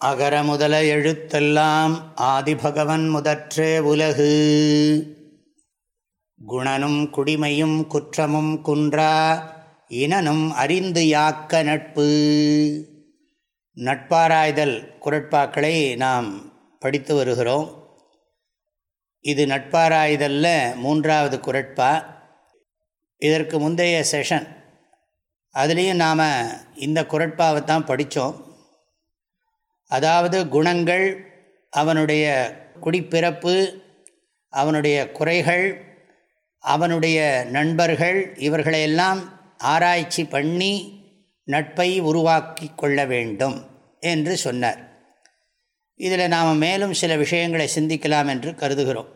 [0.00, 4.30] அகர முதல எழுத்தெல்லாம் ஆதிபகவன் முதற்றே உலகு.
[6.46, 9.42] குணனும் குடிமையும் குற்றமும் குன்றா
[9.88, 12.04] இனனும் அறிந்து யாக்க நட்பு.
[13.74, 17.96] நட்பாராய்தல் குரட்பாக்களை நாம் படித்து வருகிறோம்.
[19.20, 22.04] இது நட்பாராய்தலில் மூன்றாவது குரட்பா.
[23.18, 24.46] இதற்கு முந்தைய செஷன்.
[25.54, 28.47] அதுலேயும் நாம் இந்த குரட்பாவை தான் படித்தோம்.
[29.88, 31.06] அதாவது குணங்கள்
[31.70, 32.26] அவனுடைய
[32.80, 33.72] குடிப்பிறப்பு
[34.48, 35.86] அவனுடைய குறைகள்
[36.58, 39.20] அவனுடைய நண்பர்கள் இவர்களையெல்லாம்
[39.58, 41.02] ஆராய்ச்சி பண்ணி
[41.44, 43.56] நட்பை உருவாக்கி கொள்ள வேண்டும்
[44.00, 44.80] என்று சொன்னார்.
[45.94, 49.08] இதில் நாம் மேலும் சில விஷயங்களை சிந்திக்கலாம் என்று கருதுகிறோம்.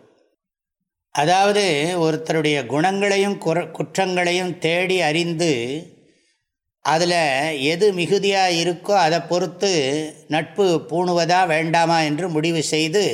[1.14, 1.64] அதாவது
[2.00, 3.38] ஒருத்தருடைய குணங்களையும்
[3.72, 5.50] குற்றங்களையும் தேடி அறிந்து
[6.84, 7.18] அதில்
[7.62, 9.70] எது மிகுதியாக இருக்கோ அதை பொறுத்து
[10.28, 13.04] நட்பு பூணுவதா வேண்டாமா என்று முடிவு செய்து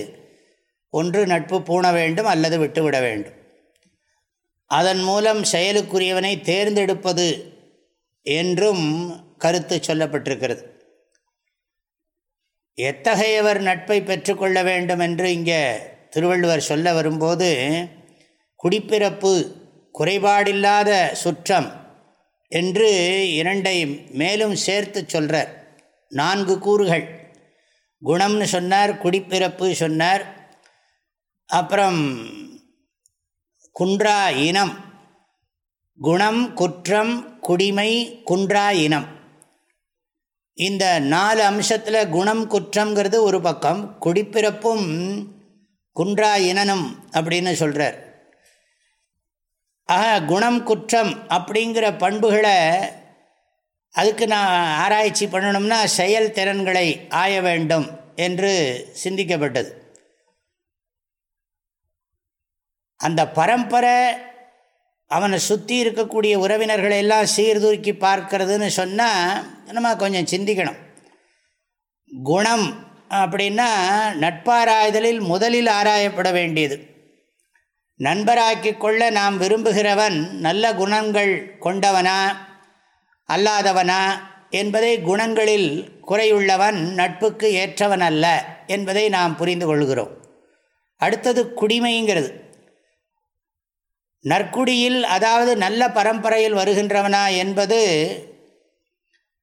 [0.90, 3.36] ஒன்று நட்பு பூண வேண்டும் அல்லது விட்டுவிட வேண்டும்.
[4.66, 7.28] அதன் மூலம் செயலுக்குரியவனை தேர்ந்தெடுப்பது
[8.22, 8.84] என்றும்
[9.38, 10.62] கருத்து சொல்லப்பட்டிருக்கிறது.
[12.74, 15.62] எத்தகையவர் நட்பை பெற்றுக்கொள்ள வேண்டும் என்று இங்கே
[16.10, 17.48] திருவள்ளுவர் சொல்ல வரும்போது
[18.60, 19.32] குடிப்பிறப்பு
[19.98, 21.68] குறைபாடில்லாத சுற்றம்
[22.48, 22.88] என்று
[23.32, 27.06] இரண்டை மேலும் சேர்த்து சொல்கிறார் நான்கு கூறுகள்.
[28.04, 30.24] குணம்னு சொன்னார் குடிப்பிறப்பு சொன்னார்
[31.46, 32.26] அப்புறம்
[33.80, 34.74] குன்றா இனம்.
[35.98, 39.16] குணம் குற்றம் குடிமை குன்றா இனம்.
[40.54, 44.86] இந்த நாலு அம்சத்தில் குணம் குற்றங்கிறது ஒரு பக்கம் குடிப்பிறப்பும்
[45.96, 48.07] குன்றா இனனும் அப்படின்னு சொல்கிறார்
[49.88, 52.56] ஆக குணம் குற்றம் அப்படிங்கிற பண்புகளை
[53.94, 56.86] அதுக்கு நான் ஆராய்ச்சி பண்ணணும்னா செயல் திறன்களை
[57.20, 58.52] ஆய வேண்டும் என்று
[59.04, 59.70] சிந்திக்கப்பட்டது.
[63.00, 63.98] அந்த பரம்பரை
[65.10, 69.46] அவனை சுற்றி இருக்கக்கூடிய உறவினர்களை எல்லாம் சீர்தூக்கி பார்க்கறதுன்னு சொன்னால்
[69.76, 70.78] நம்ம கொஞ்சம் சிந்திக்கணும்.
[72.10, 72.66] குணம்
[73.22, 73.70] அப்படின்னா
[74.24, 76.76] நட்பாராய்தலில் முதலில் ஆராயப்பட வேண்டியது.
[78.00, 82.18] நண்பராக்கி கொள்ள நாம் விரும்புகிறவன் நல்ல குணங்கள் கொண்டவனா
[83.28, 84.02] அல்லாதவனா
[84.50, 90.12] என்பதை குணங்களில் குறையுள்ளவன் நட்புக்கு ஏற்றவன் அல்ல என்பதை நாம் புரிந்து கொள்கிறோம்.
[90.96, 92.30] அடுத்தது குடிமைங்கிறது.
[94.20, 97.80] நற்குடியில் அதாவது நல்ல பரம்பரையில் வருகின்றவனா என்பது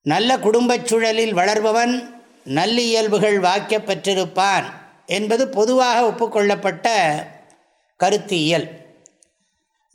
[0.02, 1.94] நல்ல குடும்பச் சூழலில் வளர்பவன்
[2.46, 4.64] நல்லியல்புகள் வாக்கிய பெற்றிருப்பான்
[5.06, 6.90] என்பது பொதுவாக ஒப்புக்கொள்ளப்பட்ட
[8.00, 8.68] கருத்தியல்.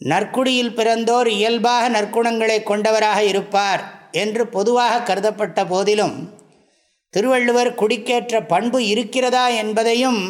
[0.01, 6.17] நற்குடியில் பிறந்தோர் இயல்பாக நற்குணங்களை கொண்டவராக இருப்பார் என்று பொதுவாக கருதப்பட்ட போதிலும்
[7.15, 10.21] திருவள்ளுவர் குடிக்கேற்ற பண்பு இருக்கிறதா என்பதையும்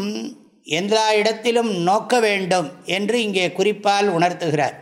[0.63, 4.77] எல்லா இடத்திலும் நோக்க வேண்டும் என்று இங்கே குறிப்பால் உணர்த்துகிறார்.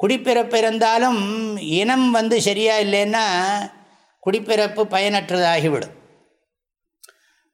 [0.00, 1.20] குடிப்பிறப்பு இருந்தாலும்
[1.56, 3.24] இனம் வந்து சரியா இல்லைன்னா
[4.26, 5.94] குடிப்பிறப்பு பயனற்றதாகிவிடும்.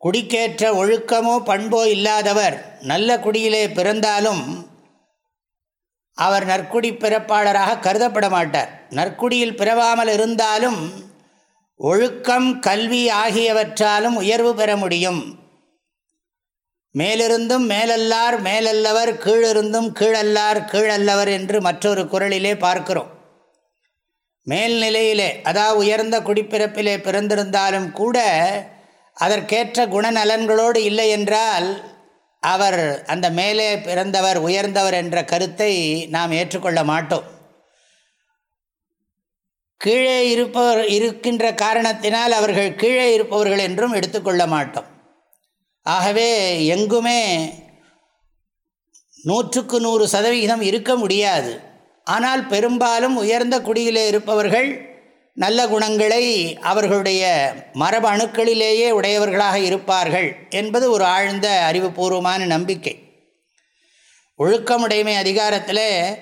[0.03, 4.43] குடிக்கேற்ற ஒழுக்கமோ பண்போ இல்லாதவர் நல்ல குடியிலே பிறந்தாலும்
[6.19, 10.81] அவர் நற்குடி பிறப்பாளராக கருதப்பட மாட்டார் நற்குடியில் பிறவாமல் இருந்தாலும்
[11.81, 15.23] ஒழுக்கம் கல்வி ஆகியவற்றாலும் உயர்வு பெற முடியும்.
[16.95, 23.11] மேலிருந்தும் மேலல்லார் மேலல்லவர் கீழிருந்தும் கீழல்லார் கீழல்லவர் என்று மற்றொரு குரலிலே பார்க்கிறோம்.
[24.47, 28.19] மேல்நிலையிலே அதாவது உயர்ந்த குடிப்பிறப்பிலே பிறந்திருந்தாலும் கூட
[29.17, 31.69] அதற்கேற்ற குணநலன்களோடு இல்லை என்றால்
[32.43, 35.73] அவர் அந்த மேலே பிறந்தவர் உயர்ந்தவர் என்ற கருத்தை
[36.09, 37.27] நாம் ஏற்றுக்கொள்ள மாட்டோம்.
[39.77, 44.89] கீழே இருப்பவர் இருக்கின்ற காரணத்தினால் அவர்கள் கீழே இருப்பவர்கள் என்றும் எடுத்துக்கொள்ள மாட்டோம்.
[45.83, 47.21] ஆகவே எங்குமே
[49.25, 51.53] நூற்றுக்கு நூறு சதவிகிதம் இருக்க முடியாது.
[52.05, 54.92] ஆனால் பெரும்பாலும் உயர்ந்த குடியிலே இருப்பவர்கள்
[55.35, 63.03] நல்ல குணங்களை அவர்களுடைய மரபு அணுக்களிலேயே உடையவர்களாக இருப்பார்கள் என்பது ஒரு ஆழ்ந்த அறிவுபூர்வமான நம்பிக்கை.
[64.39, 66.17] ஒழுக்கமுடைமை அதிகாரத்தில்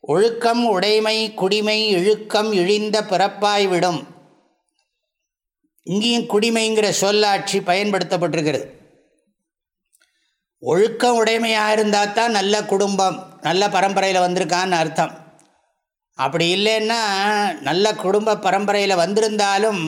[0.00, 4.06] ஒழுக்கம் உடைமை குடிமை இழுக்கம் இழிந்த பிறப்பாய் விடும்.
[5.82, 8.70] இங்கேயும் குடிமைங்கிற சொல்லாட்சி பயன்படுத்தப்பட்டிருக்கிறது.
[10.58, 15.23] ஒழுக்கம் உடைமையாக இருந்தால் தான் நல்ல குடும்பம் நல்ல பரம்பரையில் வந்திருக்கான்னு அர்த்தம்.
[16.14, 16.98] அப்படி இல்லைன்னா
[17.60, 19.82] நல்ல குடும்ப பரம்பரையில் வந்திருந்தாலும்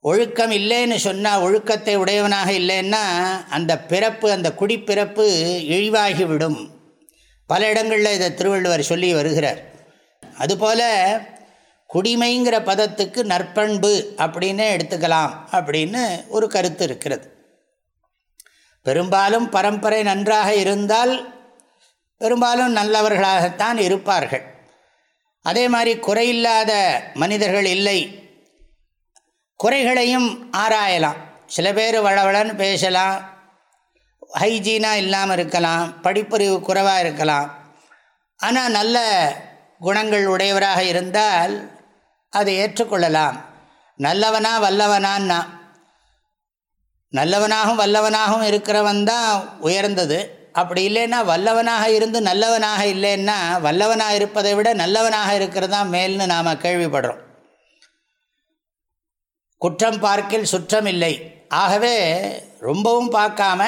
[0.00, 3.02] ஒழுக்கம் இல்லைன்னு சொன்னால் ஒழுக்கத்தை உடையவனாக இல்லைன்னா
[3.50, 5.26] அந்த பிறப்பு அந்த குடிப்பிறப்பு
[5.68, 6.68] இழிவாகிவிடும்.
[7.46, 9.60] பல இடங்களில் இதை திருவள்ளுவர் சொல்லி வருகிறார்.
[10.38, 10.82] அதுபோல்
[11.94, 17.32] குடிமைங்கிற பதத்துக்கு நற்பண்பு அப்படின்னு எடுத்துக்கலாம் அப்படின்னு ஒரு கருத்து இருக்கிறது.
[18.82, 21.34] பெரும்பாலும் பரம்பரை நன்றாக இருந்தால்
[22.18, 24.51] பெரும்பாலும் நல்லவர்களாகத்தான் இருப்பார்கள்.
[25.42, 28.28] அதே மாதிரி குறையில்லாத மனிதர்கள் இல்லை.
[29.56, 31.16] குறைகளையும் ஆராயலாம்.
[31.46, 33.30] சில பேர் வளவளன்னு பேசலாம்.
[34.38, 35.94] ஹைஜீனாக இல்லாமல் இருக்கலாம்.
[36.02, 37.74] படிப்பறிவு குறைவாக இருக்கலாம்.
[38.36, 38.96] ஆனால் நல்ல
[39.78, 41.70] குணங்கள் உடையவராக இருந்தால்
[42.30, 43.44] அதை ஏற்றுக்கொள்ளலாம்.
[43.96, 45.44] நல்லவனா வல்லவனான்னா.
[47.12, 50.41] நல்லவனாகவும் வல்லவனாகவும் இருக்கிறவன் தான் உயர்ந்தது.
[50.60, 57.20] அப்படி இல்லைன்னா வல்லவனாக இருந்து நல்லவனாக இல்லைன்னா வல்லவனாக இருப்பதை விட நல்லவனாக இருக்கிறது தான் மேல்னு நாம் கேள்விப்படுறோம்.
[59.62, 61.14] குற்றம் பார்க்கில் சுற்றம் இல்லை.
[61.48, 61.96] ஆகவே
[62.60, 63.62] ரொம்பவும் பார்க்காம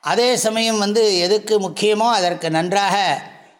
[0.00, 2.96] அதே சமயம் வந்து எதுக்கு முக்கியமோ அதற்கு நன்றாக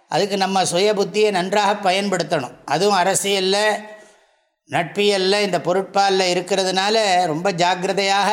[0.09, 2.55] அதுக்கு நம்ம சுய புத்தியை நன்றாக பயன்படுத்தணும்.
[2.65, 3.65] அதுவும் அரசியலில்
[4.71, 6.97] நட்பியலில் இந்த பொருட்பாலில் இருக்கிறதுனால
[7.27, 8.31] ரொம்ப ஜாக்கிரதையாக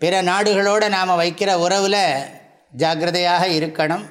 [0.00, 2.04] பிற நாடுகளோடு நாம் வைக்கிற உறவில்
[2.72, 4.04] ஜாக்கிரதையாக இருக்கணும்.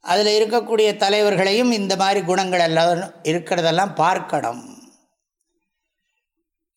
[0.00, 4.82] அதில் இருக்கக்கூடிய தலைவர்களையும் இந்த மாதிரி குணங்கள் எல்லாம் இருக்கிறதெல்லாம் பார்க்கணும்.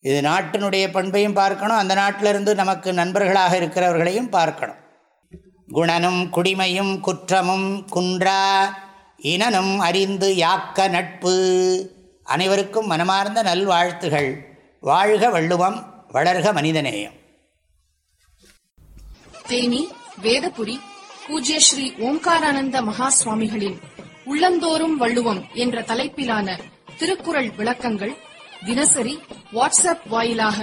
[0.00, 1.76] இது நாட்டினுடைய பண்பையும் பார்க்கணும்.
[1.76, 4.76] அந்த நாட்டிலிருந்து நமக்கு நண்பர்களாக இருக்கிறவர்களையும் பார்க்கணும்.
[5.72, 8.64] குணனும் குடிமையும் குற்றமும் குன்றா
[9.16, 11.34] இனனும் அறிந்து யாக்க நட்பு
[12.22, 14.56] அனைவருக்கும் மனமார்ந்த நல்வாழ்த்துகள்.
[14.80, 17.16] வாழ்க வள்ளுவம் வளர்க மனிதநேயம்.
[19.46, 19.88] தேனி
[20.24, 20.76] வேதபுரி
[21.26, 23.78] பூஜ்ய ஸ்ரீ ஓம்காரானந்த மகா சுவாமிகளின்
[24.24, 26.56] உள்ளந்தோறும் வள்ளுவம் என்ற தலைப்பிலான
[26.98, 28.14] திருக்குறள் விளக்கங்கள்
[28.66, 29.14] தினசரி
[29.56, 30.58] வாட்ஸ்அப் வாயிலாக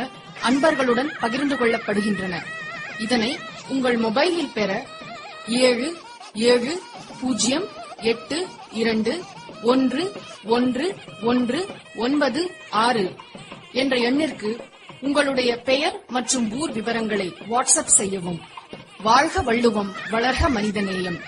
[0.48, 2.36] அன்பர்களுடன் பகிர்ந்து கொள்ளப்படுகின்றன.
[3.00, 3.31] இதனை
[3.69, 4.72] உங்கள் மொபைலில் பெற
[5.48, 5.90] ஏழு
[6.52, 6.74] ஏழு
[7.22, 7.68] பூஜ்ஜியம்
[8.12, 8.40] எட்டு
[8.81, 9.13] இரண்டு
[9.63, 10.04] ஒன்று
[10.56, 10.88] ஒன்று
[11.24, 11.62] ஒன்று
[11.96, 12.42] ஒன்பது
[12.86, 13.06] ஆறு
[13.81, 14.52] என்ற எண்ணிற்கு
[15.02, 18.40] உங்களுடைய பெயர் மற்றும் ஊர் விவரங்களை வாட்ஸ்அப் செய்யவும்.
[19.06, 21.19] வாழ்க வள்ளுவம் வளர்க மனிதநேயம்.